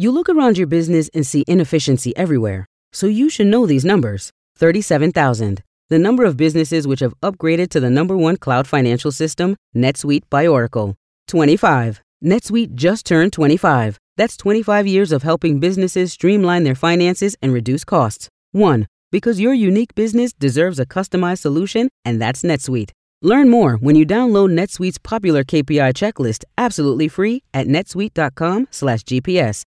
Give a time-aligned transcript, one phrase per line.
[0.00, 4.30] You look around your business and see inefficiency everywhere, so you should know these numbers
[4.56, 5.62] 37,000.
[5.90, 10.22] The number of businesses which have upgraded to the number one cloud financial system, NetSuite
[10.30, 10.96] by Oracle.
[11.28, 12.00] 25.
[12.24, 13.98] NetSuite just turned 25.
[14.16, 18.30] That's 25 years of helping businesses streamline their finances and reduce costs.
[18.52, 18.86] 1.
[19.12, 22.92] Because your unique business deserves a customized solution, and that's NetSuite.
[23.20, 29.64] Learn more when you download NetSuite's popular KPI checklist absolutely free at netsuite.com/gps.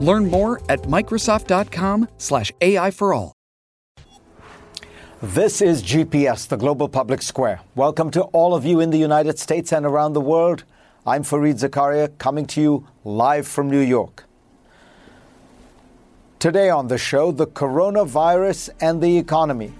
[0.00, 3.32] Learn more at Microsoft.com/slash AI for all.
[5.20, 7.60] This is GPS, the global public square.
[7.74, 10.62] Welcome to all of you in the United States and around the world.
[11.04, 14.26] I'm Fareed Zakaria, coming to you live from New York.
[16.38, 19.72] Today on the show, the coronavirus and the economy.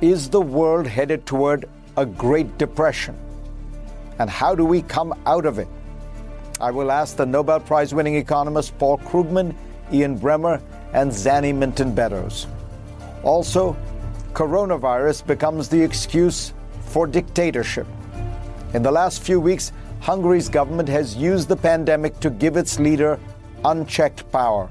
[0.00, 3.16] Is the world headed toward a Great Depression?
[4.18, 5.68] And how do we come out of it?
[6.62, 9.52] I will ask the Nobel Prize winning economists Paul Krugman,
[9.92, 12.46] Ian Bremmer, and Zanny Minton Beddoes.
[13.24, 13.76] Also,
[14.32, 17.88] coronavirus becomes the excuse for dictatorship.
[18.74, 23.18] In the last few weeks, Hungary's government has used the pandemic to give its leader
[23.64, 24.68] unchecked power.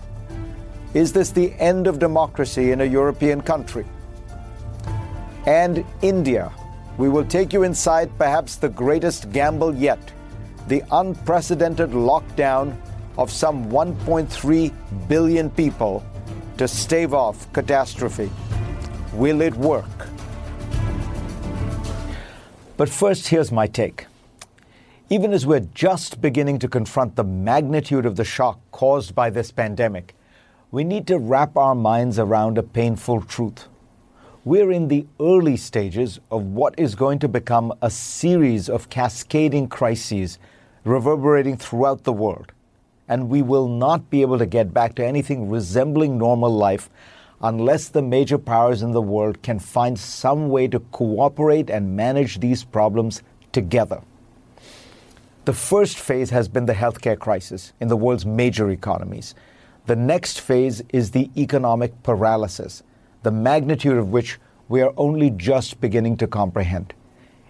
[0.94, 3.86] Is this the end of democracy in a European country?
[5.46, 6.54] And India.
[6.98, 10.00] We will take you inside perhaps the greatest gamble yet
[10.68, 12.76] the unprecedented lockdown
[13.18, 14.74] of some 1.3
[15.08, 16.04] billion people
[16.58, 18.30] to stave off catastrophe.
[19.14, 20.08] Will it work?
[22.78, 24.08] But first, here's my take.
[25.10, 29.52] Even as we're just beginning to confront the magnitude of the shock caused by this
[29.52, 30.16] pandemic,
[30.72, 33.68] we need to wrap our minds around a painful truth.
[34.46, 39.68] We're in the early stages of what is going to become a series of cascading
[39.68, 40.40] crises
[40.84, 42.52] reverberating throughout the world.
[43.08, 46.90] And we will not be able to get back to anything resembling normal life
[47.42, 52.40] unless the major powers in the world can find some way to cooperate and manage
[52.40, 53.22] these problems
[53.52, 54.02] together.
[55.46, 59.34] The first phase has been the healthcare crisis in the world's major economies.
[59.88, 62.84] The next phase is the economic paralysis,
[63.24, 64.40] the magnitude of which
[64.70, 66.94] we are only just beginning to comprehend.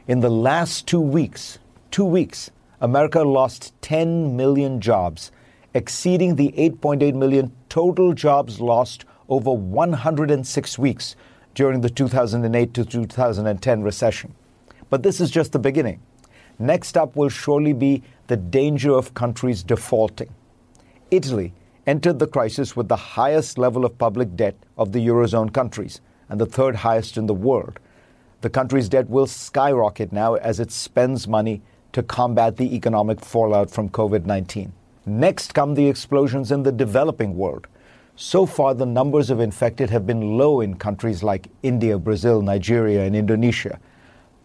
[0.07, 1.59] In the last two weeks,
[1.91, 2.49] two weeks,
[2.81, 5.31] America lost 10 million jobs,
[5.75, 11.15] exceeding the 8.8 million total jobs lost over 106 weeks
[11.53, 14.33] during the 2008 to 2010 recession.
[14.89, 16.01] But this is just the beginning.
[16.57, 20.33] Next up will surely be the danger of countries defaulting.
[21.11, 21.53] Italy
[21.85, 26.41] entered the crisis with the highest level of public debt of the Eurozone countries and
[26.41, 27.79] the third highest in the world.
[28.41, 31.61] The country's debt will skyrocket now as it spends money
[31.93, 34.71] to combat the economic fallout from COVID 19.
[35.05, 37.67] Next come the explosions in the developing world.
[38.15, 43.03] So far, the numbers of infected have been low in countries like India, Brazil, Nigeria,
[43.03, 43.79] and Indonesia,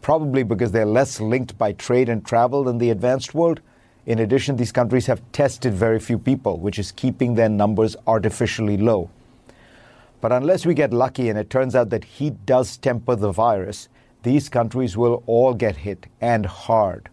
[0.01, 3.61] probably because they're less linked by trade and travel than the advanced world
[4.07, 8.77] in addition, these countries have tested very few people, which is keeping their numbers artificially
[8.77, 9.11] low.
[10.21, 13.89] But unless we get lucky and it turns out that heat does temper the virus,
[14.23, 17.09] these countries will all get hit and hard.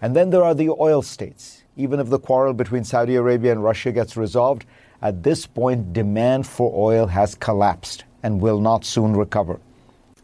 [0.00, 1.64] And then there are the oil states.
[1.76, 4.64] Even if the quarrel between Saudi Arabia and Russia gets resolved,
[5.00, 9.60] at this point, demand for oil has collapsed and will not soon recover.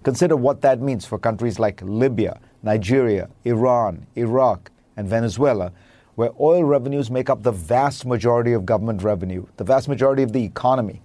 [0.02, 5.72] Consider what that means for countries like Libya, Nigeria, Iran, Iraq, and Venezuela,
[6.16, 10.32] where oil revenues make up the vast majority of government revenue, the vast majority of
[10.32, 11.00] the economy.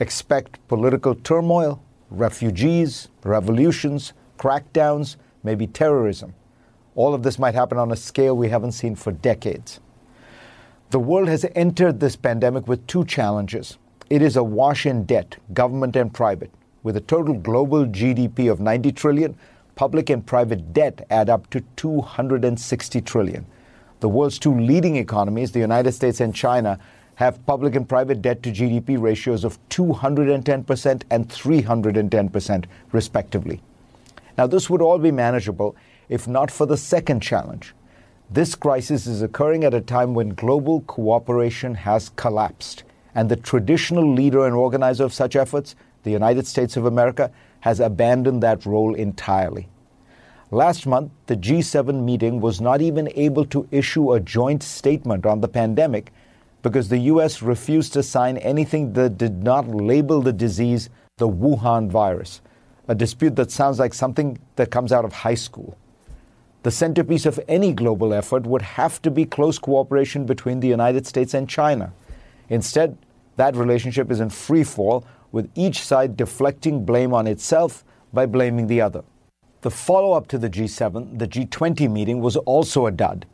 [0.00, 6.34] Expect political turmoil, refugees, revolutions, crackdowns, maybe terrorism.
[6.98, 9.78] All of this might happen on a scale we haven't seen for decades.
[10.90, 13.78] The world has entered this pandemic with two challenges.
[14.10, 16.50] It is awash in debt, government and private,
[16.82, 19.38] with a total global GDP of 90 trillion
[19.76, 23.46] public and private debt add up to 260 trillion.
[24.00, 26.80] The world's two leading economies, the United States and China,
[27.14, 33.62] have public and private debt to GDP ratios of 210% and 310%, respectively.
[34.36, 35.76] Now, this would all be manageable
[36.08, 37.74] if not for the second challenge.
[38.30, 42.84] This crisis is occurring at a time when global cooperation has collapsed
[43.14, 45.74] And the traditional leader and organizer of such efforts,
[46.04, 49.68] the United States of America, has abandoned that role entirely.
[50.52, 55.40] Last month, the G7 meeting was not even able to issue a joint statement on
[55.40, 56.12] the pandemic
[56.62, 61.90] because the US refused to sign anything that did not label the disease the Wuhan
[61.90, 62.40] virus,
[62.86, 65.76] a dispute that sounds like something that comes out of high school.
[66.64, 71.06] The centerpiece of any global effort would have to be close cooperation between the United
[71.06, 71.92] States and China.
[72.48, 72.98] Instead,
[73.36, 78.66] that relationship is in free fall, with each side deflecting blame on itself by blaming
[78.66, 79.04] the other.
[79.60, 83.26] The follow up to the G7, the G20 meeting, was also a dud.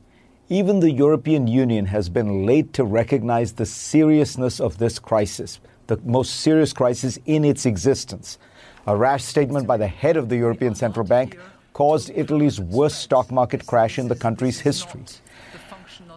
[0.49, 5.99] Even the European Union has been late to recognize the seriousness of this crisis, the
[6.05, 8.39] most serious crisis in its existence.
[8.87, 11.39] A rash statement by the head of the European Central Bank
[11.75, 15.03] caused Italy's worst stock market crash in the country's history.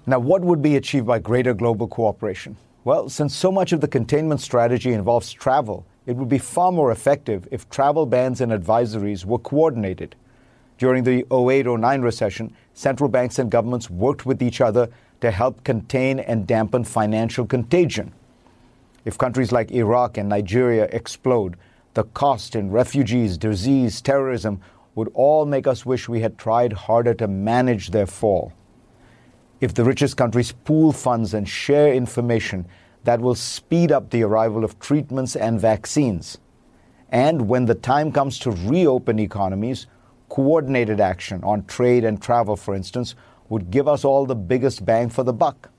[0.05, 2.55] Now, what would be achieved by greater global cooperation?
[2.85, 6.91] Well, since so much of the containment strategy involves travel, it would be far more
[6.91, 10.15] effective if travel bans and advisories were coordinated.
[10.77, 14.89] During the 08 09 recession, central banks and governments worked with each other
[15.21, 18.13] to help contain and dampen financial contagion.
[19.03, 21.57] If countries like Iraq and Nigeria explode,
[21.95, 24.61] the cost in refugees, disease, terrorism
[24.97, 28.51] would all make us wish we had tried harder to manage their fall.
[29.61, 32.65] If the richest countries pool funds and share information,
[33.03, 36.39] that will speed up the arrival of treatments and vaccines.
[37.09, 39.85] And when the time comes to reopen economies,
[40.29, 43.13] coordinated action on trade and travel, for instance,
[43.49, 45.69] would give us all the biggest bang for the buck.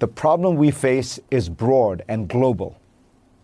[0.00, 2.78] The problem we face is broad and global,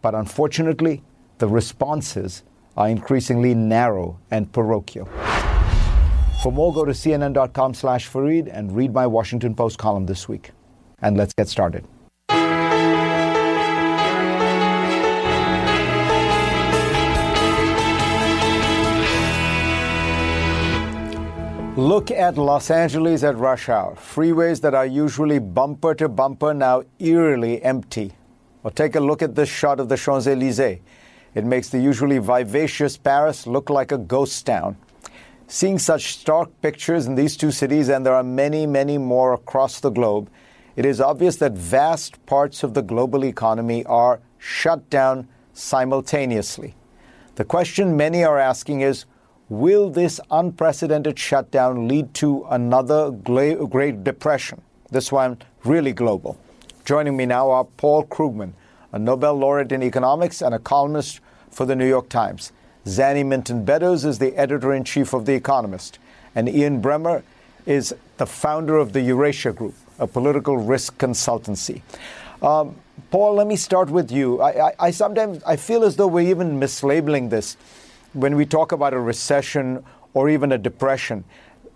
[0.02, 1.02] but unfortunately,
[1.38, 2.42] the responses
[2.76, 5.08] are increasingly narrow and parochial.
[6.42, 10.50] For more, go to cnn.com slash Fareed and read my Washington Post column this week.
[11.00, 11.86] And let's get started.
[21.76, 23.94] Look at Los Angeles at rush hour.
[23.94, 28.12] Freeways that are usually bumper to bumper now eerily empty.
[28.62, 30.80] Or take a look at this shot of the Champs Elysees.
[31.34, 34.76] It makes the usually vivacious Paris look like a ghost town.
[35.46, 39.80] Seeing such stark pictures in these two cities, and there are many, many more across
[39.80, 40.30] the globe,
[40.76, 46.74] it is obvious that vast parts of the global economy are shut down simultaneously.
[47.34, 49.04] The question many are asking is
[49.48, 54.62] Will this unprecedented shutdown lead to another Great Depression?
[54.90, 56.38] This one really global.
[56.84, 58.52] Joining me now are Paul Krugman,
[58.92, 61.20] a Nobel laureate in economics and a columnist
[61.52, 62.50] for the New York Times.
[62.84, 66.00] Zanny Minton Beddoes is the editor in chief of The Economist,
[66.34, 67.22] and Ian Bremmer
[67.66, 71.82] is the founder of the Eurasia Group, a political risk consultancy.
[72.42, 72.74] Um,
[73.10, 74.40] Paul, let me start with you.
[74.40, 77.56] I, I, I sometimes I feel as though we're even mislabeling this
[78.14, 79.84] when we talk about a recession
[80.14, 81.24] or even a depression.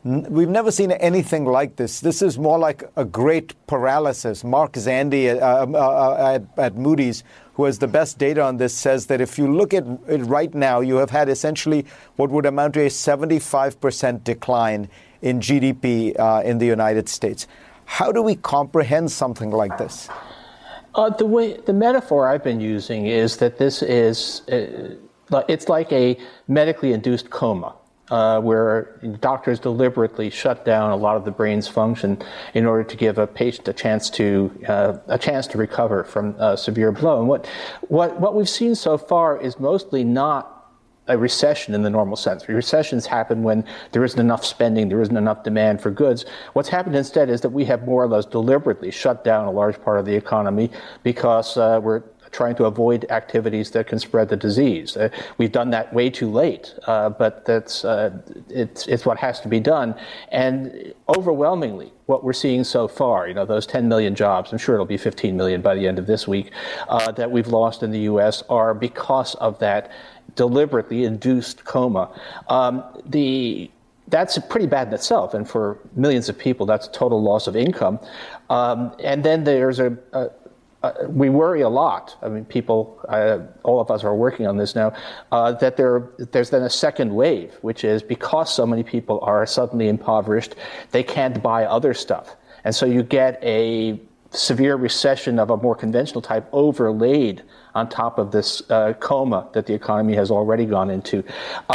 [0.07, 1.99] We've never seen anything like this.
[1.99, 4.45] This is more like a great paralysis.
[4.45, 7.25] Mark Zandi uh, uh, uh, at, at Moody's
[7.55, 10.55] who has the best data on this, says that if you look at it right
[10.55, 14.89] now, you have had essentially what would amount to a 75% decline
[15.23, 17.49] in GDP uh, in the United States.
[17.87, 20.09] How do we comprehend something like this?
[20.95, 25.91] Uh, the way the metaphor I've been using is that this is uh, it's like
[25.93, 27.75] a medically induced coma
[28.11, 32.19] uh, where doctors deliberately shut down a lot of the brain's function
[32.55, 36.35] in order to give a patient a chance to uh, a chance to recover from
[36.39, 37.19] a severe blow.
[37.19, 37.47] And what
[37.89, 40.57] what what we've seen so far is mostly not
[41.09, 42.49] a recession in the normal sense.
[42.49, 46.25] Recessions happen when there isn't enough spending, there isn't enough demand for goods.
[46.53, 49.81] What's happened instead is that we have more or less deliberately shut down a large
[49.83, 50.71] part of the economy
[51.03, 52.03] because uh, we're
[52.37, 54.97] trying to avoid activities that can spread the disease.
[54.97, 58.11] Uh, we've done that way too late, uh, but that's uh,
[58.51, 59.95] it's, it's what has to be done.
[60.31, 64.75] And overwhelmingly, what we're seeing so far, you know, those 10 million jobs, I'm sure
[64.75, 66.53] it'll be 15 million by the end of this week,
[66.89, 68.43] uh, that we've lost in the U.S.
[68.51, 69.91] are because of that
[70.35, 72.11] deliberately induced coma.
[72.49, 73.71] Um, the
[74.09, 77.57] that's pretty bad in itself, and for millions of people, that's a total loss of
[77.57, 77.99] income.
[78.51, 80.31] Um, and then there's a, a
[80.87, 82.17] uh, we worry a lot.
[82.23, 84.93] I mean, people, uh, all of us are working on this now,
[85.33, 89.47] uh, that there, there's then a second wave, which is because so many people are
[89.47, 90.55] suddenly impoverished,
[90.91, 92.37] they can't buy other stuff.
[92.65, 94.01] And so you get a
[94.31, 97.43] severe recession of a more conventional type overlaid
[97.77, 101.23] on top of this uh, coma that the economy has already gone into.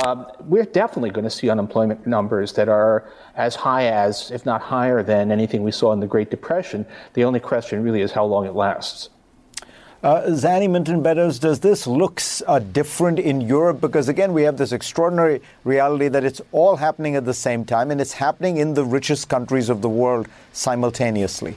[0.04, 4.62] Um, we're definitely going to see unemployment numbers that are as high as, if not
[4.62, 6.88] higher than anything we saw in the Great Depression.
[7.14, 9.10] The only question really is how long it lasts.
[10.02, 13.80] Uh, Zanny Minton Beddoes, does this look uh, different in Europe?
[13.80, 17.92] Because again, we have this extraordinary reality that it's all happening at the same time,
[17.92, 21.56] and it's happening in the richest countries of the world simultaneously.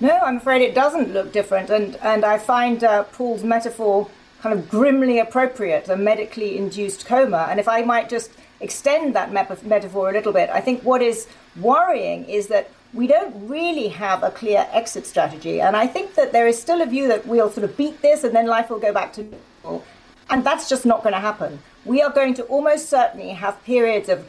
[0.00, 4.08] No, I'm afraid it doesn't look different, and and I find uh, Paul's metaphor
[4.40, 7.48] kind of grimly appropriate, a medically induced coma.
[7.50, 11.26] And if I might just extend that metaphor a little bit, I think what is
[11.60, 15.60] worrying is that we don't really have a clear exit strategy.
[15.60, 18.24] And I think that there is still a view that we'll sort of beat this
[18.24, 19.28] and then life will go back to
[19.62, 19.84] normal.
[20.30, 21.58] And that's just not going to happen.
[21.84, 24.26] We are going to almost certainly have periods of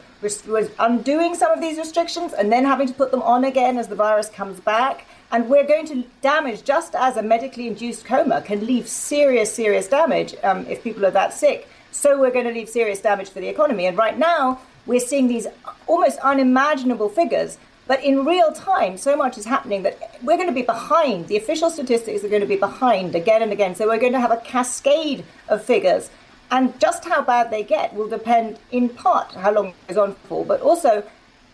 [0.78, 3.94] undoing some of these restrictions and then having to put them on again as the
[3.94, 5.06] virus comes back.
[5.32, 9.86] And we're going to damage, just as a medically induced coma can leave serious, serious
[9.86, 11.68] damage um, if people are that sick.
[11.92, 13.86] So we're going to leave serious damage for the economy.
[13.86, 15.46] And right now, we're seeing these
[15.86, 17.58] almost unimaginable figures
[17.90, 21.26] but in real time, so much is happening that we're going to be behind.
[21.26, 23.74] The official statistics are going to be behind again and again.
[23.74, 26.08] So we're going to have a cascade of figures.
[26.52, 30.14] And just how bad they get will depend in part how long it goes on
[30.28, 31.02] for, but also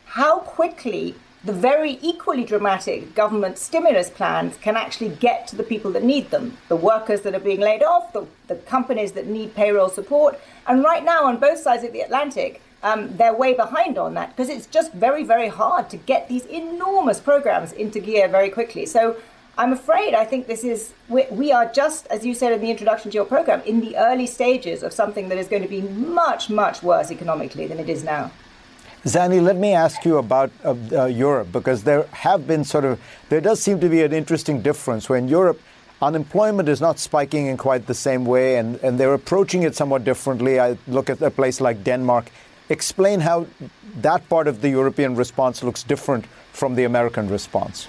[0.04, 1.14] how quickly
[1.46, 6.30] the very equally dramatic government stimulus plans can actually get to the people that need
[6.30, 10.38] them the workers that are being laid off, the, the companies that need payroll support.
[10.66, 14.30] And right now, on both sides of the Atlantic, um, they're way behind on that
[14.30, 18.84] because it's just very, very hard to get these enormous programs into gear very quickly.
[18.84, 19.16] So
[19.56, 22.70] I'm afraid I think this is, we, we, are just, as you said in the
[22.70, 25.80] introduction to your program, in the early stages of something that is going to be
[25.80, 28.32] much, much worse economically than it is now.
[29.06, 33.00] Zanny, let me ask you about uh, uh, Europe because there have been sort of,
[33.28, 35.60] there does seem to be an interesting difference when Europe
[36.02, 40.02] unemployment is not spiking in quite the same way and, and they're approaching it somewhat
[40.02, 40.58] differently.
[40.58, 42.32] I look at a place like Denmark
[42.68, 43.46] explain how
[44.00, 47.86] that part of the European response looks different from the American response.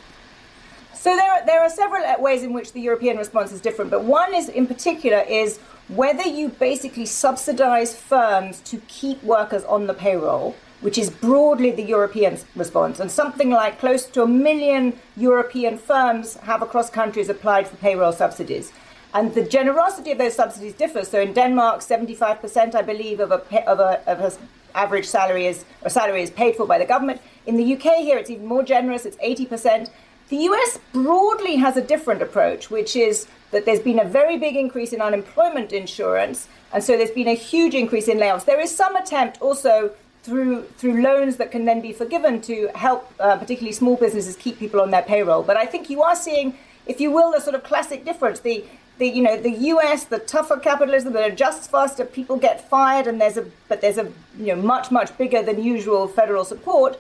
[0.94, 4.04] So there are, there are several ways in which the European response is different, but
[4.04, 5.58] one is in particular is
[5.88, 10.56] whether you basically subsidize firms to keep workers on the payroll,
[10.88, 13.02] which is broadly the European response.
[13.02, 18.14] And something like close to a million European firms have across countries applied for payroll
[18.14, 18.72] subsidies.
[19.14, 21.10] And the generosity of those subsidies differs.
[21.10, 24.32] So in Denmark, 75%, I believe, of a, of a, of a
[24.76, 27.20] average salary is or salary is paid for by the government.
[27.46, 29.90] In the UK here it's even more generous, it's 80%.
[30.30, 34.56] The US broadly has a different approach, which is that there's been a very big
[34.56, 38.46] increase in unemployment insurance, and so there's been a huge increase in layoffs.
[38.46, 39.92] There is some attempt also
[40.28, 44.60] through through loans that can then be forgiven to help uh, particularly small businesses keep
[44.60, 45.42] people on their payroll.
[45.42, 48.42] But I think you are seeing, if you will, the sort of classic difference.
[48.42, 48.66] The
[48.98, 50.04] the you know the U.S.
[50.04, 54.12] the tougher capitalism that adjusts faster, people get fired, and there's a but there's a
[54.38, 57.00] you know much much bigger than usual federal support.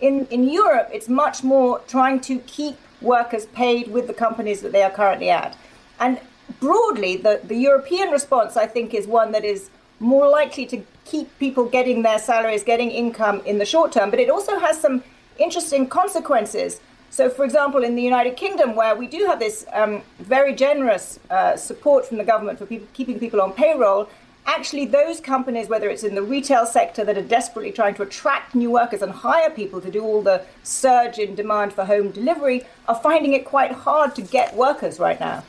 [0.00, 4.70] In in Europe, it's much more trying to keep workers paid with the companies that
[4.70, 5.56] they are currently at,
[5.98, 6.20] and
[6.60, 11.36] broadly, the the European response I think is one that is more likely to keep
[11.38, 15.02] people getting their salaries, getting income in the short term, but it also has some
[15.38, 16.80] interesting consequences
[17.12, 21.20] so, for example, in the United Kingdom, where we do have this um, very generous
[21.28, 24.08] uh, support from the government for people, keeping people on payroll,
[24.46, 28.54] actually, those companies, whether it's in the retail sector that are desperately trying to attract
[28.54, 32.62] new workers and hire people to do all the surge in demand for home delivery,
[32.88, 35.44] are finding it quite hard to get workers right now.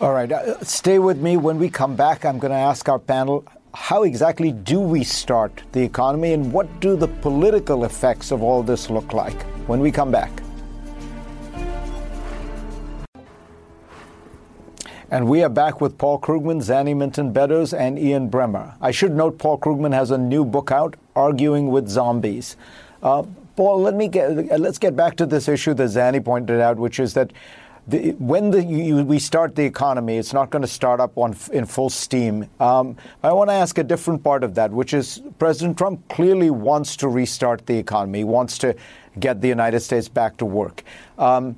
[0.00, 1.36] All right, uh, stay with me.
[1.36, 5.62] When we come back, I'm going to ask our panel how exactly do we start
[5.72, 9.46] the economy and what do the political effects of all this look like?
[9.70, 10.32] when we come back.
[15.12, 18.74] And we are back with Paul Krugman, Zanny Minton Beddoes, and Ian Bremmer.
[18.80, 22.56] I should note Paul Krugman has a new book out, Arguing with Zombies.
[23.00, 23.22] Uh,
[23.54, 26.98] Paul, let me get, let's get back to this issue that Zanny pointed out, which
[26.98, 27.32] is that
[27.90, 31.36] the, when the, you, we start the economy, it's not going to start up on,
[31.52, 32.48] in full steam.
[32.60, 36.50] Um, I want to ask a different part of that, which is President Trump clearly
[36.50, 38.76] wants to restart the economy, wants to
[39.18, 40.84] get the United States back to work.
[41.18, 41.56] Um,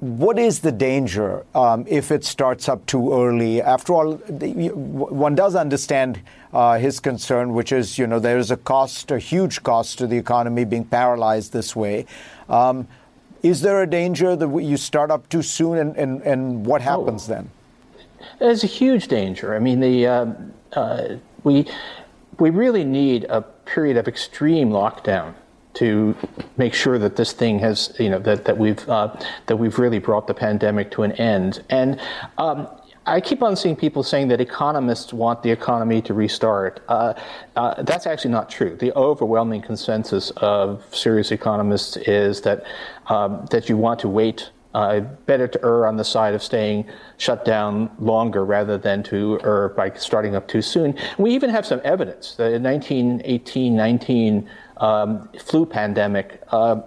[0.00, 3.60] what is the danger um, if it starts up too early?
[3.62, 6.20] After all, one does understand
[6.52, 10.06] uh, his concern, which is, you know, there is a cost, a huge cost to
[10.06, 12.06] the economy being paralyzed this way.
[12.48, 12.86] Um,
[13.42, 17.28] is there a danger that you start up too soon, and, and, and what happens
[17.28, 17.50] oh, then?
[18.38, 19.54] There's a huge danger.
[19.54, 20.26] I mean, the uh,
[20.72, 21.66] uh, we
[22.38, 25.34] we really need a period of extreme lockdown
[25.74, 26.16] to
[26.56, 29.14] make sure that this thing has, you know, that, that we've uh,
[29.46, 31.62] that we've really brought the pandemic to an end.
[31.70, 32.00] And
[32.38, 32.66] um,
[33.08, 36.82] I keep on seeing people saying that economists want the economy to restart.
[36.88, 37.14] Uh,
[37.56, 38.76] uh, that's actually not true.
[38.76, 42.64] The overwhelming consensus of serious economists is that
[43.06, 46.84] um, that you want to wait Uh, better to err on the side of staying
[47.16, 50.94] shut down longer rather than to err by starting up too soon.
[51.16, 52.34] We even have some evidence.
[52.36, 56.82] The 1918 19 um, flu pandemic, uh,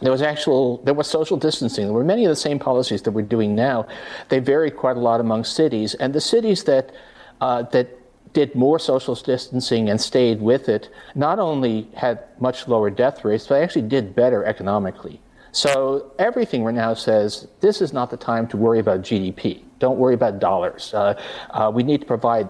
[0.00, 1.84] there was actual there was social distancing.
[1.84, 3.86] There were many of the same policies that we're doing now.
[4.28, 6.92] They vary quite a lot among cities, and the cities that
[7.40, 7.98] uh, that
[8.32, 13.46] did more social distancing and stayed with it not only had much lower death rates,
[13.46, 15.20] but they actually did better economically.
[15.52, 19.62] So everything right now says this is not the time to worry about GDP.
[19.78, 20.94] Don't worry about dollars.
[20.94, 21.20] Uh,
[21.50, 22.48] uh, we need to provide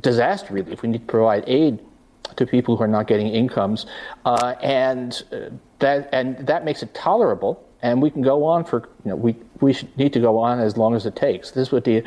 [0.00, 0.82] disaster relief.
[0.82, 1.80] We need to provide aid
[2.36, 3.86] to people who are not getting incomes,
[4.24, 7.64] uh, and uh, that and that makes it tolerable.
[7.80, 10.76] And we can go on for you know we we need to go on as
[10.76, 11.50] long as it takes.
[11.52, 12.02] This would be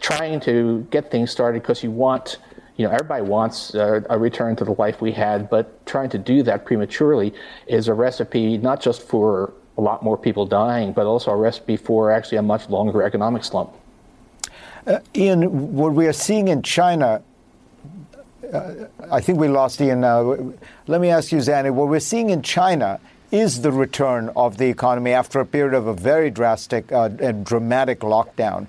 [0.00, 2.38] trying to get things started because you want
[2.76, 6.42] you know, everybody wants a return to the life we had, but trying to do
[6.42, 7.32] that prematurely
[7.66, 11.76] is a recipe not just for a lot more people dying, but also a recipe
[11.76, 13.70] for actually a much longer economic slump.
[14.86, 17.22] Uh, Ian, what we are seeing in China,
[19.10, 20.36] I think we lost Ian now.
[20.86, 23.00] Let me ask you, Zanny, what we're seeing in China
[23.30, 27.44] is the return of the economy after a period of a very drastic uh, and
[27.44, 28.66] dramatic lockdown.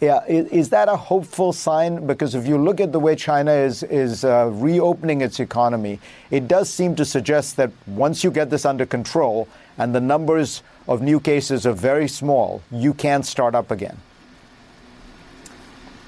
[0.00, 2.06] Yeah, is, that a hopeful sign?
[2.06, 6.46] Because if you look at the way China is is uh, reopening its economy, it
[6.46, 11.00] does seem to suggest that once you get this under control and the numbers of
[11.00, 13.96] new cases are very small, you can start up again.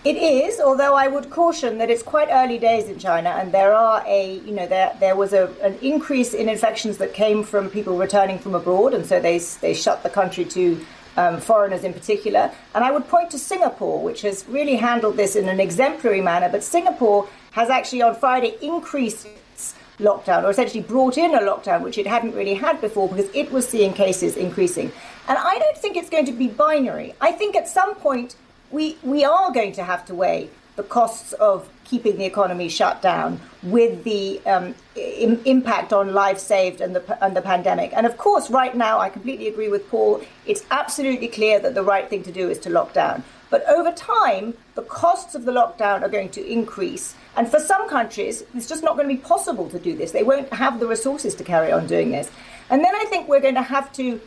[0.08, 3.74] It is, although I would caution that it's quite early days in China, and there
[3.74, 7.68] are a, you know, there there was a, an increase in infections that came from
[7.68, 10.80] people returning from abroad, and so they they shut the country to
[11.18, 12.50] um, foreigners in particular.
[12.74, 16.48] And I would point to Singapore, which has really handled this in an exemplary manner.
[16.48, 19.28] But Singapore has actually on Friday increased
[19.98, 23.52] lockdown, or essentially brought in a lockdown, which it hadn't really had before because it
[23.52, 24.90] was seeing cases increasing.
[25.28, 27.14] And I don't think it's going to be binary.
[27.20, 28.36] I think at some point
[28.70, 33.02] we, we are going to have to weigh the costs of keeping the economy shut
[33.02, 37.92] down with the um, Im- impact on lives saved and the, and the pandemic.
[37.94, 40.22] And of course, right now, I completely agree with Paul.
[40.46, 43.24] It's absolutely clear that the right thing to do is to lock down.
[43.50, 47.14] But over time, the costs of the lockdown are going to increase.
[47.36, 50.12] And for some countries, it's just not going to be possible to do this.
[50.12, 52.30] They won't have the resources to carry on doing this.
[52.70, 54.20] And then I think we're going to have to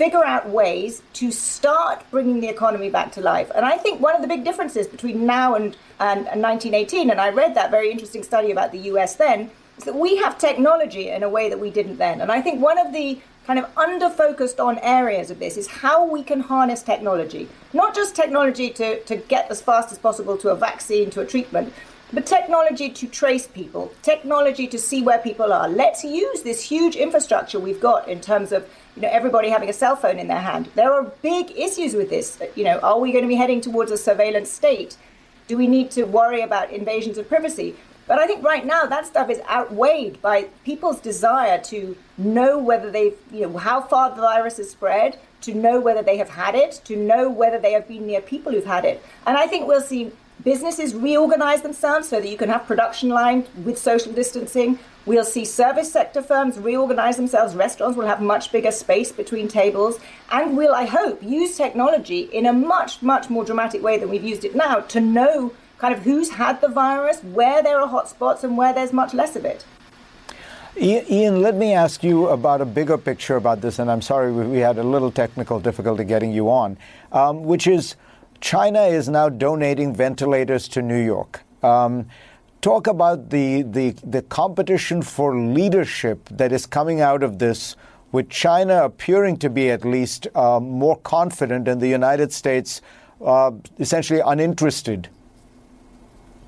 [0.00, 3.50] figure out ways to start bringing the economy back to life.
[3.54, 7.20] And I think one of the big differences between now and, and, and 1918, and
[7.20, 11.10] I read that very interesting study about the US then, is that we have technology
[11.10, 12.22] in a way that we didn't then.
[12.22, 15.66] And I think one of the kind of under focused on areas of this is
[15.66, 17.46] how we can harness technology.
[17.74, 21.26] Not just technology to, to get as fast as possible to a vaccine, to a
[21.26, 21.74] treatment,
[22.12, 25.68] but technology to trace people, technology to see where people are.
[25.68, 29.72] Let's use this huge infrastructure we've got in terms of you know everybody having a
[29.72, 30.68] cell phone in their hand.
[30.74, 32.40] There are big issues with this.
[32.56, 34.96] You know, are we going to be heading towards a surveillance state?
[35.46, 37.76] Do we need to worry about invasions of privacy?
[38.06, 42.90] But I think right now that stuff is outweighed by people's desire to know whether
[42.90, 46.56] they've, you know, how far the virus has spread, to know whether they have had
[46.56, 49.00] it, to know whether they have been near people who've had it.
[49.26, 50.10] And I think we'll see
[50.44, 54.78] businesses reorganize themselves so that you can have production lines with social distancing.
[55.06, 57.54] We'll see service sector firms reorganize themselves.
[57.54, 59.98] Restaurants will have much bigger space between tables.
[60.30, 64.24] And we'll, I hope, use technology in a much, much more dramatic way than we've
[64.24, 68.44] used it now to know kind of who's had the virus, where there are hotspots,
[68.44, 69.64] and where there's much less of it.
[70.76, 74.58] Ian, let me ask you about a bigger picture about this, and I'm sorry we
[74.58, 76.76] had a little technical difficulty getting you on,
[77.12, 77.96] um, which is
[78.40, 81.42] China is now donating ventilators to New York.
[81.62, 82.08] Um,
[82.62, 87.76] talk about the, the, the competition for leadership that is coming out of this,
[88.12, 92.82] with China appearing to be at least uh, more confident and the United States
[93.24, 95.08] uh, essentially uninterested.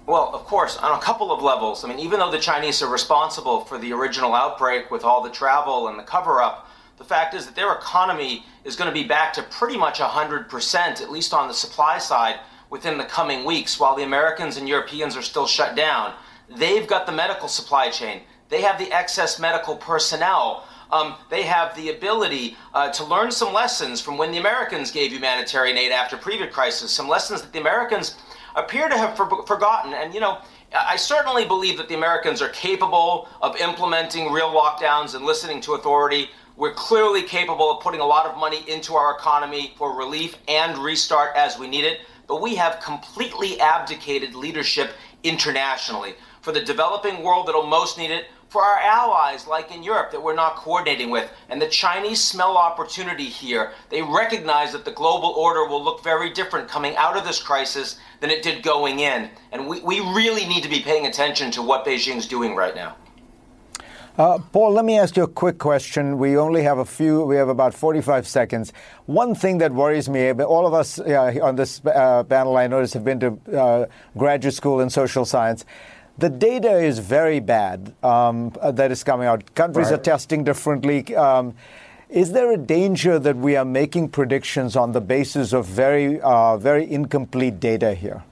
[0.07, 1.85] Well, of course, on a couple of levels.
[1.85, 5.31] I mean, even though the Chinese are responsible for the original outbreak with all the
[5.31, 6.69] travel and the cover up,
[7.03, 11.03] the fact is that their economy is going to be back to pretty much 100%,
[11.03, 12.39] at least on the supply side,
[12.71, 16.15] within the coming weeks, while the Americans and Europeans are still shut down.
[16.49, 20.65] They've got the medical supply chain, they have the excess medical personnel.
[20.93, 25.11] Um, they have the ability uh, to learn some lessons from when the Americans gave
[25.11, 28.15] humanitarian aid after previous crisis, some lessons that the Americans
[28.57, 29.95] appear to have for- forgotten.
[29.95, 30.43] And, you know,
[30.75, 35.75] I certainly believe that the Americans are capable of implementing real lockdowns and listening to
[35.75, 36.31] authority.
[36.57, 40.77] We're clearly capable of putting a lot of money into our economy for relief and
[40.77, 46.15] restart as we need it, but we have completely abdicated leadership internationally.
[46.43, 50.23] For the developing world that'll most need it, for our allies, like in Europe, that
[50.23, 51.31] we're not coordinating with.
[51.49, 53.73] And the Chinese smell opportunity here.
[53.89, 57.99] They recognize that the global order will look very different coming out of this crisis
[58.21, 59.31] than it did going in.
[59.53, 62.97] And we, we really need to be paying attention to what Beijing's doing right now.
[64.19, 66.19] Uh, Paul, let me ask you a quick question.
[66.19, 68.71] We only have a few, we have about 45 seconds.
[69.07, 72.93] One thing that worries me, all of us uh, on this uh, panel, I notice,
[72.93, 75.65] have been to uh, graduate school in social science.
[76.19, 79.55] The data is very bad um, that is coming out.
[79.55, 79.99] Countries right.
[79.99, 81.17] are testing differently.
[81.17, 81.55] Um,
[82.11, 86.59] is there a danger that we are making predictions on the basis of very, uh,
[86.59, 88.23] very incomplete data here?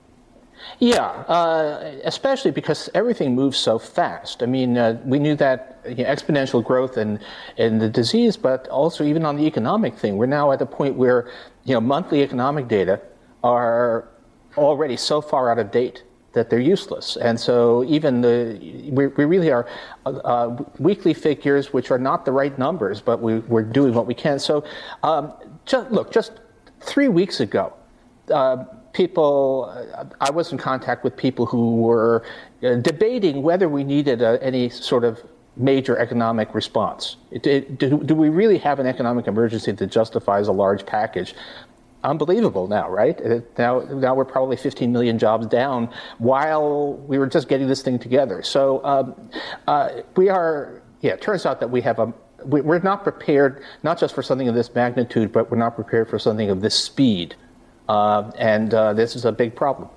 [0.78, 4.42] Yeah, uh, especially because everything moves so fast.
[4.42, 7.20] I mean, uh, we knew that you know, exponential growth in,
[7.56, 10.16] in the disease, but also even on the economic thing.
[10.16, 11.30] We're now at the point where
[11.64, 13.00] you know monthly economic data
[13.42, 14.08] are
[14.56, 16.02] already so far out of date
[16.32, 17.16] that they're useless.
[17.16, 18.58] And so even the
[18.90, 19.66] we, we really are
[20.06, 24.06] uh, uh weekly figures, which are not the right numbers, but we, are doing what
[24.06, 24.38] we can.
[24.38, 24.64] So
[25.02, 25.32] um,
[25.66, 26.32] just, look, just
[26.80, 27.72] three weeks ago.
[28.30, 32.24] Uh, people, uh, I was in contact with people who were
[32.62, 35.22] uh, debating whether we needed uh, any sort of
[35.56, 37.16] major economic response.
[37.30, 41.34] It, it, do, do, we really have an economic emergency that justifies a large package?
[42.02, 43.20] Unbelievable now, right?
[43.58, 47.98] Now, now we're probably 15 million jobs down while we were just getting this thing
[47.98, 48.42] together.
[48.42, 49.30] So um,
[49.66, 52.12] uh, we are, yeah, it turns out that we have a
[52.44, 56.18] we're not prepared not just for something of this magnitude, but we're not prepared for
[56.18, 57.34] something of this speed.
[57.90, 59.88] Uh, and uh, this is a big problem.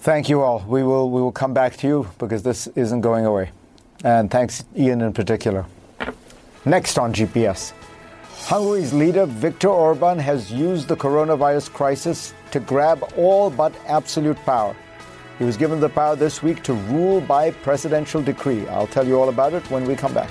[0.00, 0.62] Thank you all.
[0.68, 3.52] We will we will come back to you because this isn't going away.
[4.04, 5.64] And thanks, Ian, in particular.
[6.66, 7.72] Next on GPS.
[8.52, 14.76] Hungary's leader, Viktor Orban, has used the coronavirus crisis to grab all but absolute power.
[15.38, 18.68] He was given the power this week to rule by presidential decree.
[18.68, 20.30] I'll tell you all about it when we come back.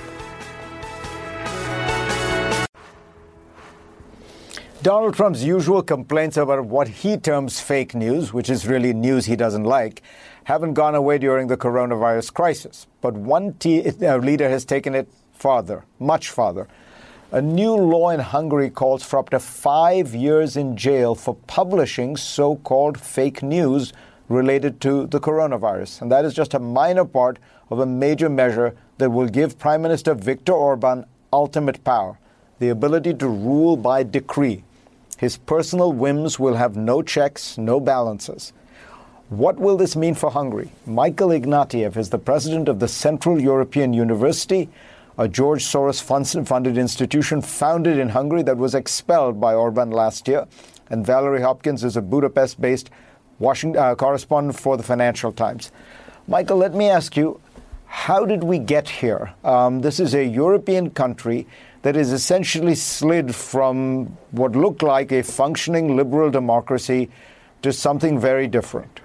[4.80, 9.34] Donald Trump's usual complaints about what he terms fake news, which is really news he
[9.34, 10.02] doesn't like,
[10.44, 12.86] haven't gone away during the coronavirus crisis.
[13.00, 16.68] But one t- uh, leader has taken it farther, much farther.
[17.32, 22.16] A new law in Hungary calls for up to five years in jail for publishing
[22.16, 23.92] so called fake news
[24.28, 26.02] related to the coronavirus.
[26.02, 29.82] And that is just a minor part of a major measure that will give Prime
[29.82, 32.16] Minister Viktor Orban ultimate power
[32.60, 34.62] the ability to rule by decree
[35.18, 38.52] his personal whims will have no checks, no balances.
[39.28, 40.70] What will this mean for Hungary?
[40.86, 44.70] Michael Ignatieff is the president of the Central European University,
[45.18, 46.00] a George Soros
[46.46, 50.46] funded institution founded in Hungary that was expelled by Orban last year.
[50.88, 52.88] And Valerie Hopkins is a Budapest based
[53.40, 55.72] uh, correspondent for the Financial Times.
[56.28, 57.40] Michael, let me ask you
[57.86, 59.34] how did we get here?
[59.42, 61.46] Um, this is a European country
[61.82, 67.10] that is essentially slid from what looked like a functioning liberal democracy
[67.62, 69.00] to something very different?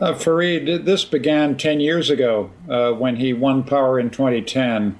[0.00, 4.98] Uh, Fareed, this began 10 years ago uh, when he won power in 2010.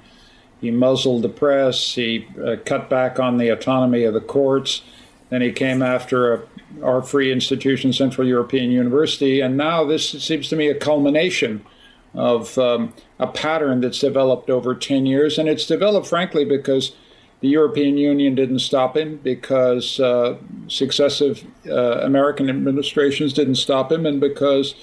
[0.61, 4.81] He muzzled the press, he uh, cut back on the autonomy of the courts,
[5.29, 6.41] then he came after a,
[6.81, 11.65] our free institution, Central European University, and now this seems to me a culmination
[12.13, 15.37] of um, a pattern that's developed over 10 years.
[15.37, 16.95] And it's developed, frankly, because
[17.41, 24.05] the European Union didn't stop him, because uh, successive uh, American administrations didn't stop him,
[24.05, 24.75] and because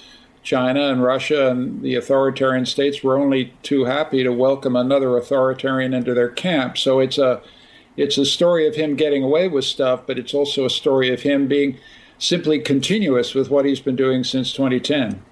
[0.42, 5.94] China and Russia and the authoritarian states were only too happy to welcome another authoritarian
[5.94, 6.76] into their camp.
[6.76, 7.40] So it's a
[7.96, 11.22] it's a story of him getting away with stuff, but it's also a story of
[11.22, 11.78] him being
[12.18, 15.22] simply continuous with what he's been doing since 2010.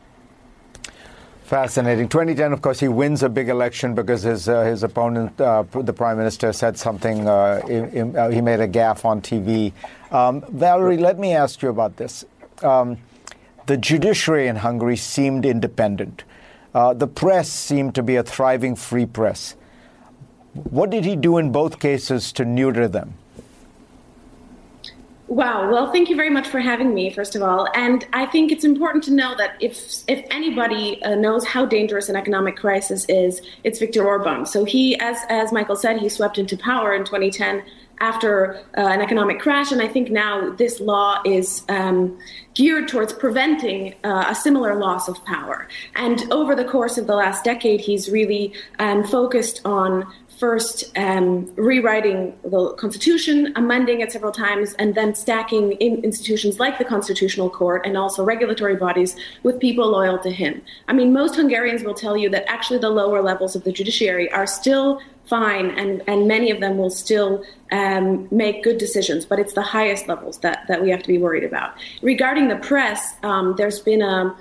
[1.48, 2.10] Fascinating.
[2.10, 5.94] 2010, of course, he wins a big election because his uh, his opponent, uh, the
[5.94, 7.26] prime minister, said something.
[7.26, 9.72] Uh, in, in, uh, he made a gaffe on TV.
[10.12, 12.26] Um, Valerie, let me ask you about this.
[12.62, 12.98] Um,
[13.64, 16.24] the judiciary in Hungary seemed independent.
[16.74, 19.56] Uh, the press seemed to be a thriving free press.
[20.52, 23.14] What did he do in both cases to neuter them?
[25.28, 25.70] Wow.
[25.70, 27.68] Well, thank you very much for having me, first of all.
[27.74, 32.08] And I think it's important to know that if if anybody uh, knows how dangerous
[32.08, 34.46] an economic crisis is, it's Viktor Orban.
[34.46, 37.62] So he, as as Michael said, he swept into power in 2010
[38.00, 42.18] after uh, an economic crash, and I think now this law is um,
[42.54, 45.68] geared towards preventing uh, a similar loss of power.
[45.94, 50.06] And over the course of the last decade, he's really um, focused on
[50.38, 56.78] first um, rewriting the constitution, amending it several times, and then stacking in institutions like
[56.78, 60.62] the Constitutional Court and also regulatory bodies with people loyal to him.
[60.86, 64.30] I mean, most Hungarians will tell you that actually the lower levels of the judiciary
[64.30, 69.38] are still fine, and, and many of them will still um, make good decisions, but
[69.38, 71.74] it's the highest levels that, that we have to be worried about.
[72.00, 74.34] Regarding the press, um, there's been a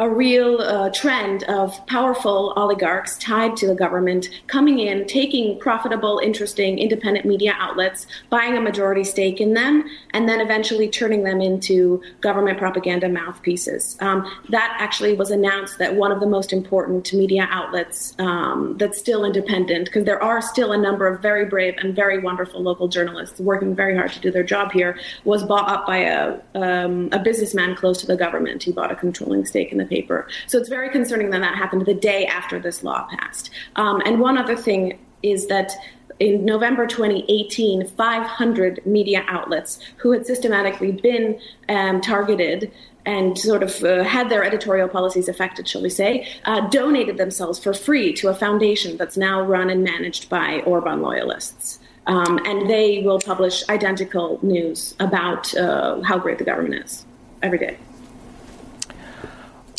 [0.00, 6.18] a real uh, trend of powerful oligarchs tied to the government coming in, taking profitable,
[6.24, 9.84] interesting, independent media outlets, buying a majority stake in them,
[10.14, 13.98] and then eventually turning them into government propaganda mouthpieces.
[14.00, 18.98] Um, that actually was announced that one of the most important media outlets um, that's
[18.98, 22.88] still independent, because there are still a number of very brave and very wonderful local
[22.88, 27.10] journalists working very hard to do their job here, was bought up by a, um,
[27.12, 28.62] a businessman close to the government.
[28.62, 30.26] He bought a controlling stake in the paper.
[30.46, 33.50] So it's very concerning that that happened the day after this law passed.
[33.76, 35.72] Um, and one other thing is that
[36.18, 42.70] in November 2018, 500 media outlets who had systematically been um, targeted
[43.06, 47.58] and sort of uh, had their editorial policies affected, shall we say, uh, donated themselves
[47.58, 51.78] for free to a foundation that's now run and managed by Orban loyalists.
[52.06, 57.06] Um, and they will publish identical news about uh, how great the government is
[57.42, 57.78] every day.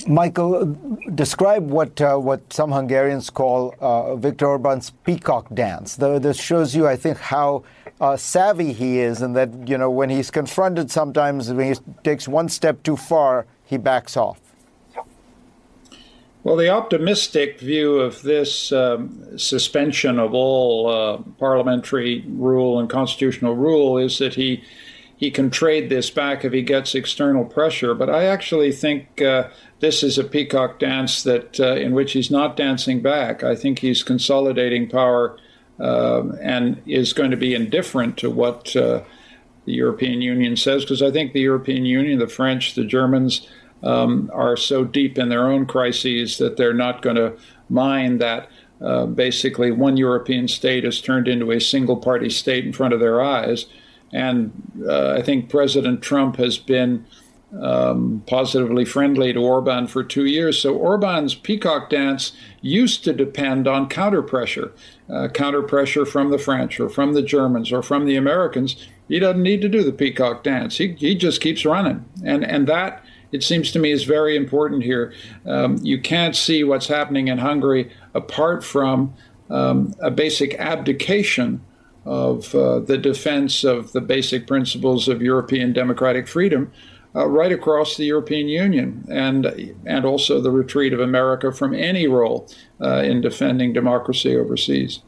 [0.07, 0.77] Michael,
[1.15, 5.95] describe what uh, what some Hungarians call uh, Viktor Orban's peacock dance.
[5.95, 7.63] The, this shows you, I think, how
[7.99, 12.27] uh, savvy he is, and that you know when he's confronted, sometimes when he takes
[12.27, 14.39] one step too far, he backs off.
[16.43, 23.55] Well, the optimistic view of this um, suspension of all uh, parliamentary rule and constitutional
[23.55, 24.63] rule is that he
[25.21, 27.93] he can trade this back if he gets external pressure.
[27.93, 32.31] But I actually think uh, this is a peacock dance that uh, in which he's
[32.31, 33.43] not dancing back.
[33.43, 35.37] I think he's consolidating power
[35.79, 39.03] uh, and is going to be indifferent to what uh,
[39.65, 43.47] the European Union says, because I think the European Union, the French, the Germans,
[43.83, 47.37] um, are so deep in their own crises that they're not going to
[47.69, 48.49] mind that.
[48.81, 52.99] Uh, basically, one European state has turned into a single party state in front of
[52.99, 53.67] their eyes.
[54.13, 54.51] And
[54.87, 57.05] uh, I think President Trump has been
[57.59, 60.59] um, positively friendly to Orban for two years.
[60.59, 64.71] So Orban's peacock dance used to depend on counter pressure,
[65.09, 68.87] uh, counter pressure from the French or from the Germans or from the Americans.
[69.07, 70.77] He doesn't need to do the peacock dance.
[70.77, 72.05] He, he just keeps running.
[72.23, 75.13] And, and that, it seems to me, is very important here.
[75.45, 79.13] Um, you can't see what's happening in Hungary apart from
[79.49, 81.61] um, a basic abdication
[82.05, 86.71] of uh, the defense of the basic principles of European democratic freedom
[87.15, 89.45] uh, right across the European Union, and
[89.85, 92.47] and also the retreat of America from any role
[92.79, 95.01] uh, in defending democracy overseas.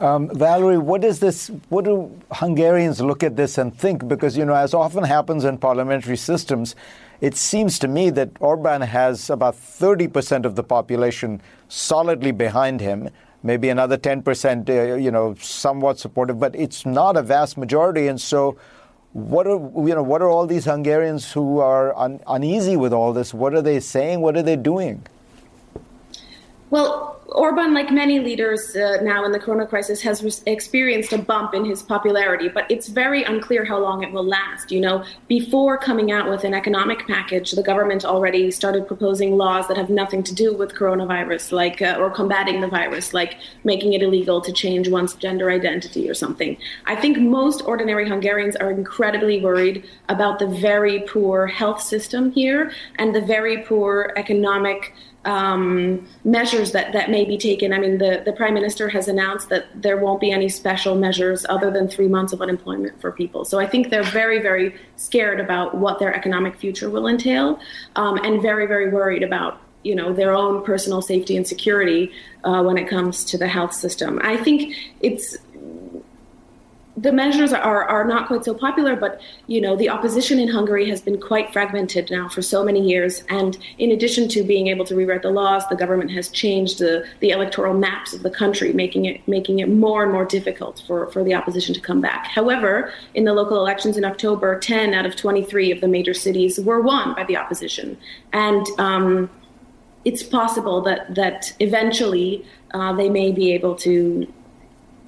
[0.00, 1.50] Um, Valerie, what is this?
[1.68, 4.06] What do Hungarians look at this and think?
[4.06, 6.74] Because you know, as often happens in parliamentary systems,
[7.20, 13.08] it seems to me that Orban has about 30% of the population solidly behind him
[13.44, 18.08] maybe another 10%, uh, you know, somewhat supportive, but it's not a vast majority.
[18.08, 18.56] And so,
[19.12, 23.12] what are you know what are all these Hungarians who are un- uneasy with all
[23.12, 23.32] this?
[23.32, 24.20] What are they saying?
[24.20, 25.06] What are they doing?
[26.74, 31.18] Well, Orban, like many leaders uh, now in the corona crisis, has re- experienced a
[31.18, 34.72] bump in his popularity, but it's very unclear how long it will last.
[34.72, 39.68] You know, before coming out with an economic package, the government already started proposing laws
[39.68, 43.92] that have nothing to do with coronavirus, like uh, or combating the virus, like making
[43.92, 46.56] it illegal to change one's gender identity or something.
[46.86, 52.72] I think most ordinary Hungarians are incredibly worried about the very poor health system here
[52.98, 54.92] and the very poor economic
[55.24, 57.72] um, measures that, that may be taken.
[57.72, 61.46] I mean, the, the prime minister has announced that there won't be any special measures
[61.48, 63.44] other than three months of unemployment for people.
[63.44, 67.58] So I think they're very, very scared about what their economic future will entail
[67.96, 72.10] um, and very, very worried about you know their own personal safety and security
[72.42, 74.18] uh, when it comes to the health system.
[74.22, 75.36] I think it's
[76.96, 80.88] the measures are, are not quite so popular, but you know the opposition in Hungary
[80.88, 83.24] has been quite fragmented now for so many years.
[83.28, 87.04] And in addition to being able to rewrite the laws, the government has changed the,
[87.20, 91.10] the electoral maps of the country, making it making it more and more difficult for,
[91.10, 92.26] for the opposition to come back.
[92.26, 96.60] However, in the local elections in October, 10 out of 23 of the major cities
[96.60, 97.96] were won by the opposition,
[98.32, 99.28] and um,
[100.04, 104.32] it's possible that that eventually uh, they may be able to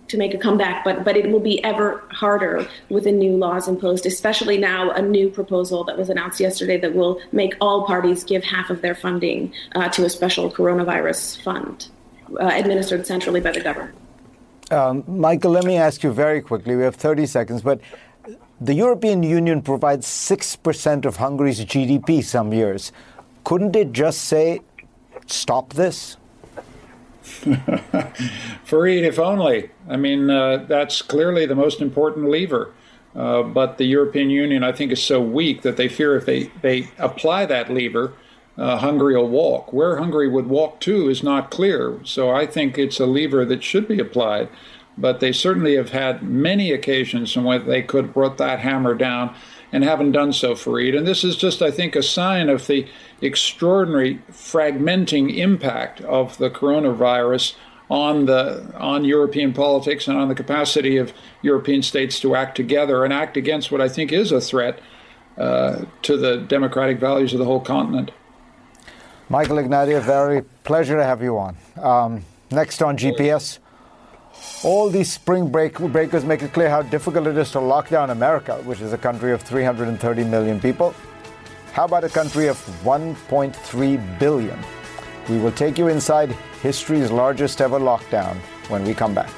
[0.09, 3.69] to make a comeback, but but it will be ever harder with the new laws
[3.69, 8.25] imposed, especially now a new proposal that was announced yesterday that will make all parties
[8.25, 11.89] give half of their funding uh, to a special coronavirus fund
[12.41, 13.95] uh, administered centrally by the government.
[14.71, 16.75] Um, Michael, let me ask you very quickly.
[16.75, 17.81] We have 30 seconds, but
[18.61, 22.91] the European Union provides 6% of Hungary's GDP some years.
[23.45, 24.61] Couldn't it just say,
[25.27, 26.17] stop this?
[28.67, 29.71] Fareed, if only.
[29.89, 32.73] I mean, uh, that's clearly the most important lever.
[33.15, 36.45] Uh, but the European Union, I think, is so weak that they fear if they,
[36.61, 38.13] they apply that lever,
[38.59, 39.73] uh, Hungary will walk.
[39.73, 41.99] Where Hungary would walk to is not clear.
[42.05, 44.49] So I think it's a lever that should be applied.
[44.99, 48.95] But they certainly have had many occasions in which they could have brought that hammer
[48.95, 49.35] down
[49.77, 50.97] and haven't done so, Fareed.
[50.97, 52.89] And this is just, I think, a sign of the
[53.21, 57.55] extraordinary fragmenting impact of the coronavirus
[57.91, 61.13] on the on European politics and on the capacity of
[61.43, 64.81] European states to act together and act against what I think is a threat
[65.37, 68.13] uh, to the democratic values of the whole continent.
[69.29, 71.57] Michael Ignatieff, very pleasure to have you on.
[71.77, 73.59] Um, next on GPS.
[74.65, 78.11] All these spring break breakers make it clear how difficult it is to lock down
[78.11, 80.95] America, which is a country of 330 million people.
[81.73, 84.59] How about a country of 1.3 billion?
[85.29, 86.31] We will take you inside
[86.63, 88.37] history's largest ever lockdown
[88.69, 89.31] when we come back.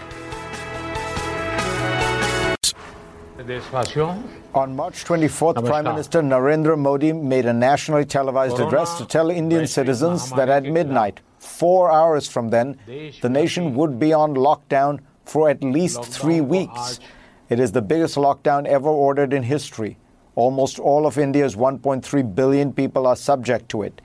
[4.54, 9.66] On March 24th, Prime Minister Narendra Modi made a nationally televised address to tell Indian
[9.66, 11.20] citizens that at midnight,
[11.58, 17.00] four hours from then, the nation would be on lockdown for at least three weeks.
[17.48, 19.98] It is the biggest lockdown ever ordered in history.
[20.36, 24.00] Almost all of India's 1.3 billion people are subject to it.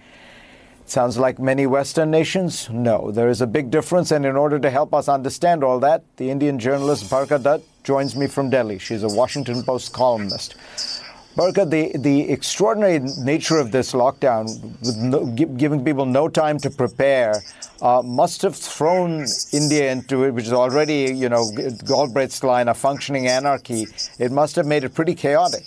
[0.85, 2.69] Sounds like many Western nations?
[2.69, 6.03] No, there is a big difference, and in order to help us understand all that,
[6.17, 8.79] the Indian journalist Barkha Dutt joins me from Delhi.
[8.79, 10.55] She's a Washington Post columnist.
[11.35, 14.45] Barkha, the, the extraordinary nature of this lockdown,
[14.97, 17.41] no, giving people no time to prepare,
[17.81, 21.49] uh, must have thrown India into it, which is already, you know,
[21.85, 23.87] Galbraith's line, a functioning anarchy.
[24.19, 25.65] It must have made it pretty chaotic.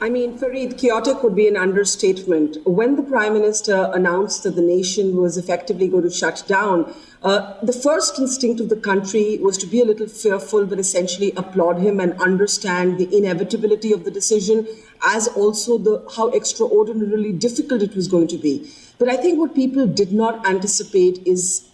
[0.00, 2.56] I mean, Fareed, chaotic would be an understatement.
[2.64, 7.54] When the Prime Minister announced that the nation was effectively going to shut down, uh,
[7.62, 11.78] the first instinct of the country was to be a little fearful, but essentially applaud
[11.78, 14.66] him and understand the inevitability of the decision,
[15.06, 18.72] as also the how extraordinarily difficult it was going to be.
[18.98, 21.70] But I think what people did not anticipate is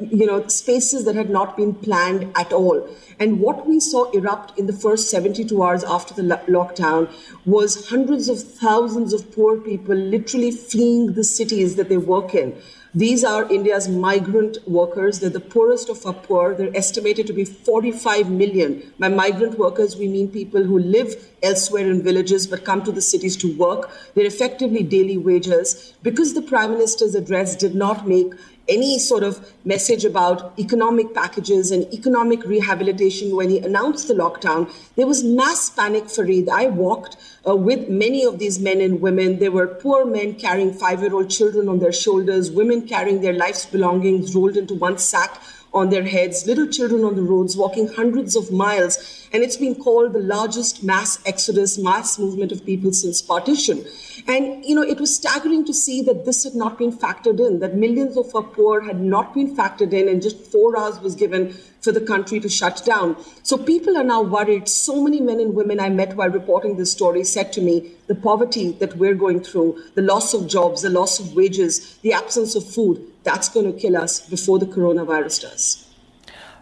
[0.00, 2.88] you know, spaces that had not been planned at all.
[3.18, 7.10] And what we saw erupt in the first 72 hours after the lo- lockdown
[7.44, 12.56] was hundreds of thousands of poor people literally fleeing the cities that they work in.
[12.96, 15.20] These are India's migrant workers.
[15.20, 16.54] They're the poorest of our poor.
[16.54, 18.90] They're estimated to be 45 million.
[18.98, 23.02] By migrant workers, we mean people who live elsewhere in villages but come to the
[23.02, 23.90] cities to work.
[24.14, 25.92] They're effectively daily wages.
[26.02, 28.32] Because the Prime Minister's address did not make
[28.68, 34.70] any sort of message about economic packages and economic rehabilitation when he announced the lockdown,
[34.96, 36.48] there was mass panic, Fareed.
[36.48, 39.38] I walked uh, with many of these men and women.
[39.38, 43.32] There were poor men carrying five year old children on their shoulders, women carrying their
[43.32, 45.40] life's belongings rolled into one sack
[45.72, 49.25] on their heads, little children on the roads walking hundreds of miles.
[49.36, 53.84] And it's been called the largest mass exodus, mass movement of people since partition.
[54.26, 57.58] And, you know, it was staggering to see that this had not been factored in,
[57.58, 61.14] that millions of our poor had not been factored in, and just four hours was
[61.14, 63.14] given for the country to shut down.
[63.42, 64.70] So people are now worried.
[64.70, 68.14] So many men and women I met while reporting this story said to me, the
[68.14, 72.54] poverty that we're going through, the loss of jobs, the loss of wages, the absence
[72.54, 75.85] of food, that's going to kill us before the coronavirus does.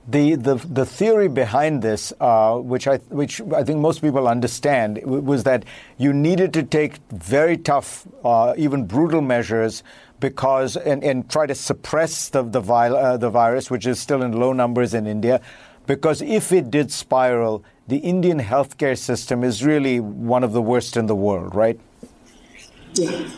[0.06, 5.00] The, the, the theory behind this, uh, which, I, which I think most people understand,
[5.02, 5.64] was that
[5.96, 9.82] you needed to take very tough, uh, even brutal measures
[10.20, 14.32] because and, and try to suppress the, the, uh, the virus, which is still in
[14.32, 15.40] low numbers in India,
[15.86, 20.96] because if it did spiral, the Indian healthcare system is really one of the worst
[20.96, 21.78] in the world, right?
[22.94, 23.28] Yeah.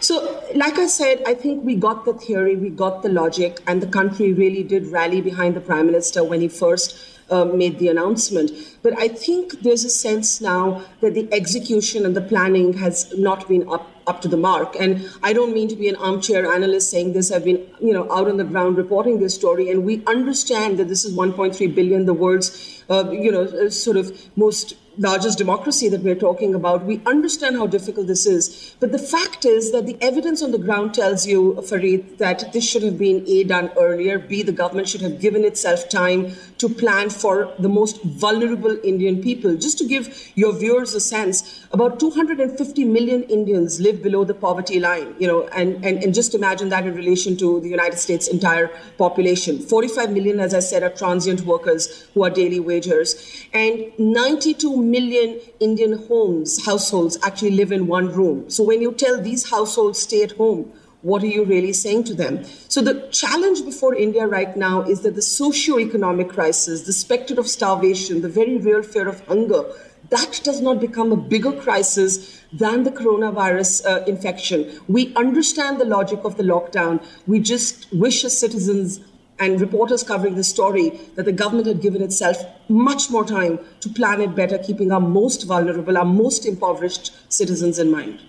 [0.00, 3.82] So, like I said, I think we got the theory, we got the logic, and
[3.82, 6.96] the country really did rally behind the prime minister when he first
[7.30, 8.50] uh, made the announcement.
[8.82, 13.48] But I think there's a sense now that the execution and the planning has not
[13.48, 14.74] been up up to the mark.
[14.80, 17.30] And I don't mean to be an armchair analyst saying this.
[17.30, 20.88] I've been, you know, out on the ground reporting this story, and we understand that
[20.88, 25.88] this is 1.3 billion, the world's, uh, you know, uh, sort of most largest democracy
[25.88, 26.84] that we're talking about.
[26.84, 28.76] We understand how difficult this is.
[28.80, 32.68] But the fact is that the evidence on the ground tells you, Fareed, that this
[32.68, 36.68] should have been A, done earlier, B, the government should have given itself time to
[36.68, 39.56] plan for the most vulnerable Indian people.
[39.56, 44.78] Just to give your viewers a sense, about 250 million Indians live below the poverty
[44.78, 48.28] line, you know, and, and, and just imagine that in relation to the United States'
[48.28, 48.68] entire
[48.98, 49.58] population.
[49.58, 53.46] 45 million, as I said, are transient workers who are daily wagers.
[53.52, 58.50] And 92 million Indian homes, households actually live in one room.
[58.50, 60.72] So when you tell these households stay at home,
[61.02, 62.44] what are you really saying to them?
[62.68, 67.48] So the challenge before India right now is that the socio-economic crisis, the specter of
[67.48, 69.64] starvation, the very real fear of hunger,
[70.10, 74.70] that does not become a bigger crisis than the coronavirus uh, infection.
[74.86, 77.02] We understand the logic of the lockdown.
[77.26, 79.00] We just wish as citizens
[79.38, 82.36] and reporters covering the story that the government had given itself
[82.68, 87.78] much more time to plan it better, keeping our most vulnerable, our most impoverished citizens
[87.78, 88.20] in mind.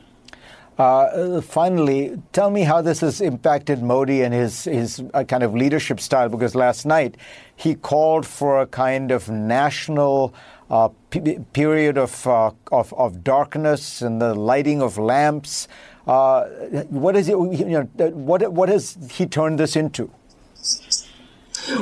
[0.77, 5.53] Uh, finally, tell me how this has impacted Modi and his his uh, kind of
[5.53, 6.29] leadership style.
[6.29, 7.15] Because last night
[7.55, 10.33] he called for a kind of national
[10.71, 15.67] uh, p- period of, uh, of, of darkness and the lighting of lamps.
[16.07, 16.45] Uh,
[16.89, 17.33] what is it?
[17.33, 20.09] You know, what what has he turned this into?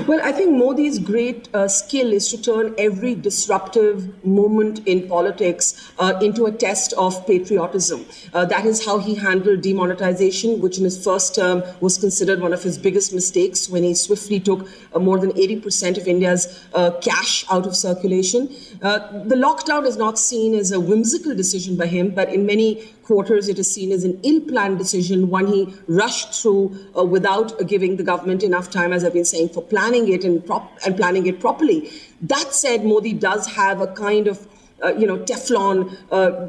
[0.08, 5.92] Well, I think Modi's great uh, skill is to turn every disruptive moment in politics
[5.98, 8.06] uh, into a test of patriotism.
[8.32, 12.54] Uh, that is how he handled demonetization, which in his first term was considered one
[12.54, 16.92] of his biggest mistakes when he swiftly took uh, more than 80% of India's uh,
[17.02, 18.56] cash out of circulation.
[18.84, 22.94] Uh, the lockdown is not seen as a whimsical decision by him, but in many
[23.12, 26.64] quarters, it is seen as an ill-planned decision, one he rushed through
[26.98, 30.46] uh, without giving the government enough time, as I've been saying, for planning it and,
[30.46, 31.92] prop- and planning it properly.
[32.22, 34.48] That said, Modi does have a kind of
[34.84, 36.48] uh, you know, Teflon, uh, uh,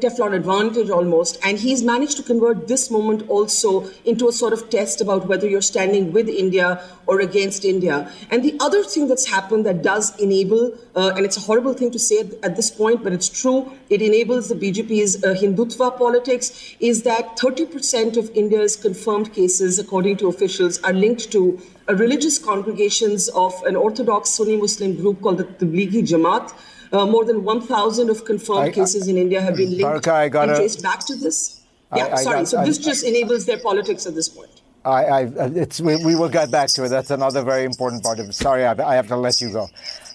[0.00, 1.38] Teflon advantage almost.
[1.44, 5.46] And he's managed to convert this moment also into a sort of test about whether
[5.46, 8.10] you're standing with India or against India.
[8.30, 11.98] And the other thing that's happened that does enable, and it's a horrible thing to
[11.98, 17.02] say at, at, this point, but it's true, it enables the BJP's Hindutva politics, is
[17.02, 21.60] that 30% of India's confirmed cases, according to officials, are linked to
[21.94, 26.52] religious congregations of an Orthodox Sunni Muslim group called the Tablighi Jamaat.
[26.92, 30.82] Uh, more than 1,000 of confirmed I, cases in India have been linked and traced
[30.82, 31.62] back to this.
[31.94, 32.46] Yeah, I, sorry.
[32.46, 34.62] so this just enables their politics at this point.
[34.84, 35.20] I, I,
[35.54, 36.88] it's, we, we, will get back to it.
[36.88, 38.34] That's another very important part of it.
[38.34, 39.68] Sorry, I, I have to let you go.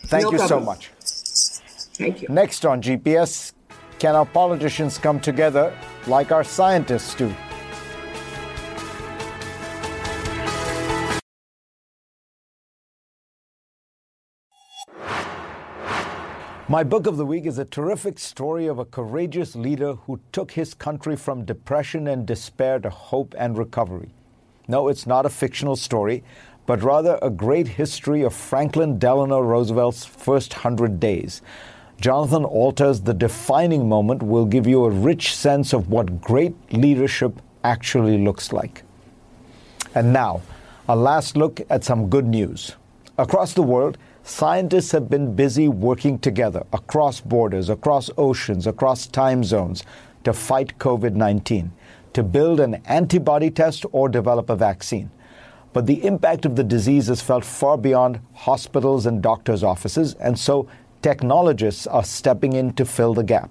[0.05, 0.59] Thank no you problem.
[0.61, 0.87] so much.
[1.95, 2.27] Thank you.
[2.29, 3.53] Next on GPS,
[3.99, 5.75] can our politicians come together
[6.07, 7.33] like our scientists do?
[16.69, 20.51] My book of the week is a terrific story of a courageous leader who took
[20.51, 24.13] his country from depression and despair to hope and recovery.
[24.69, 26.23] No, it's not a fictional story,
[26.65, 31.41] but rather a great history of Franklin Delano Roosevelt's first hundred days.
[31.99, 37.41] Jonathan Alter's The Defining Moment will give you a rich sense of what great leadership
[37.65, 38.83] actually looks like.
[39.95, 40.41] And now,
[40.87, 42.77] a last look at some good news.
[43.17, 49.43] Across the world, scientists have been busy working together across borders, across oceans, across time
[49.43, 49.83] zones
[50.23, 51.71] to fight COVID 19,
[52.13, 55.11] to build an antibody test or develop a vaccine.
[55.73, 60.37] But the impact of the disease is felt far beyond hospitals and doctors' offices, and
[60.37, 60.67] so
[61.01, 63.49] technologists are stepping in to fill the gap.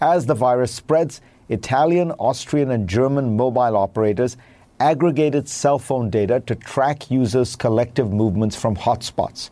[0.00, 4.36] As the virus spreads, Italian, Austrian, and German mobile operators
[4.80, 9.50] aggregated cell phone data to track users' collective movements from hotspots.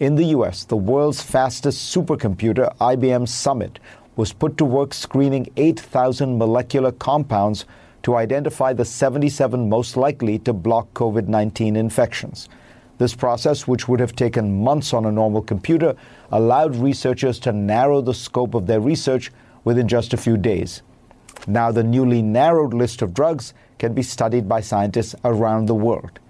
[0.00, 3.80] In the US, the world's fastest supercomputer, IBM Summit,
[4.14, 7.64] was put to work screening 8,000 molecular compounds
[8.04, 12.48] to identify the 77 most likely to block COVID 19 infections.
[12.98, 15.96] This process, which would have taken months on a normal computer,
[16.30, 19.32] allowed researchers to narrow the scope of their research
[19.64, 20.82] within just a few days.
[21.48, 26.20] Now, the newly narrowed list of drugs can be studied by scientists around the world.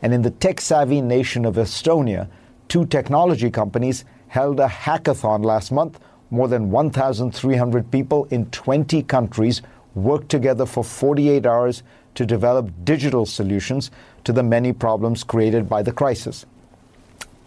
[0.00, 2.30] And in the tech savvy nation of Estonia,
[2.70, 5.98] two technology companies held a hackathon last month.
[6.30, 9.60] More than 1,300 people in 20 countries
[9.96, 11.82] worked together for 48 hours
[12.14, 13.90] to develop digital solutions
[14.22, 16.46] to the many problems created by the crisis.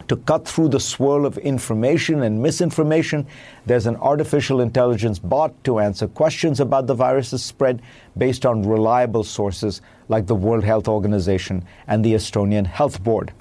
[0.08, 3.26] To cut through the swirl of information and misinformation,
[3.64, 7.80] there's an artificial intelligence bot to answer questions about the virus's spread
[8.18, 13.32] based on reliable sources like the World Health Organization and the Estonian Health Board.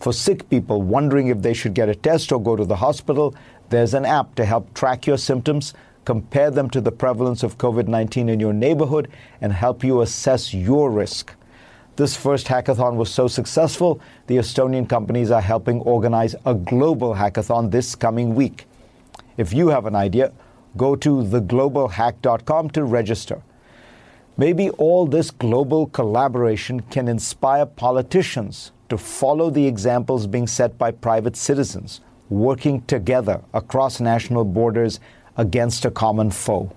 [0.00, 3.34] For sick people wondering if they should get a test or go to the hospital,
[3.68, 5.74] there's an app to help track your symptoms,
[6.06, 9.10] compare them to the prevalence of COVID 19 in your neighborhood,
[9.42, 11.34] and help you assess your risk.
[11.96, 17.70] This first hackathon was so successful, the Estonian companies are helping organize a global hackathon
[17.70, 18.66] this coming week.
[19.36, 20.32] If you have an idea,
[20.78, 23.42] go to theglobalhack.com to register.
[24.40, 30.92] Maybe all this global collaboration can inspire politicians to follow the examples being set by
[30.92, 34.98] private citizens working together across national borders
[35.36, 36.72] against a common foe.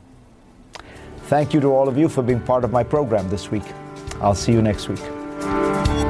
[1.30, 3.64] Thank you to all of you for being part of my program this week.
[4.20, 6.02] I'll see you next week.